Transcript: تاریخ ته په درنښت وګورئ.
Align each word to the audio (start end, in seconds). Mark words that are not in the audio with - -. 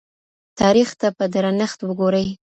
تاریخ 0.59 0.89
ته 0.99 1.07
په 1.17 1.25
درنښت 1.33 1.79
وګورئ. 1.83 2.27